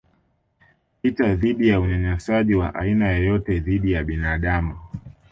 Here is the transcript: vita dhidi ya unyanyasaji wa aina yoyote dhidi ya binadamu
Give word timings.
vita 1.03 1.35
dhidi 1.35 1.67
ya 1.67 1.79
unyanyasaji 1.79 2.55
wa 2.55 2.75
aina 2.75 3.11
yoyote 3.11 3.59
dhidi 3.59 3.91
ya 3.91 4.03
binadamu 4.03 4.79